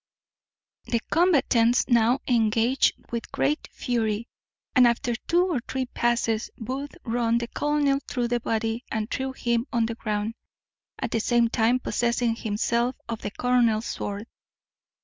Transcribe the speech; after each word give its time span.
The 0.85 0.99
combatants 1.11 1.87
now 1.87 2.21
engaged 2.27 2.93
with 3.11 3.31
great 3.31 3.69
fury, 3.71 4.27
and, 4.75 4.87
after 4.87 5.13
two 5.27 5.45
or 5.45 5.59
three 5.67 5.85
passes, 5.85 6.49
Booth 6.57 6.95
run 7.03 7.37
the 7.37 7.47
colonel 7.47 7.99
through 8.07 8.29
the 8.29 8.39
body 8.39 8.83
and 8.91 9.11
threw 9.11 9.31
him 9.33 9.67
on 9.71 9.85
the 9.85 9.93
ground, 9.93 10.33
at 10.97 11.11
the 11.11 11.19
same 11.19 11.49
time 11.49 11.79
possessing 11.79 12.33
himself 12.35 12.95
of 13.07 13.21
the 13.21 13.29
colonel's 13.29 13.85
sword. 13.85 14.25